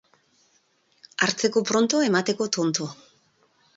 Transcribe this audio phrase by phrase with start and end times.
[1.25, 2.89] Hartzeko pronto, emateko tonto.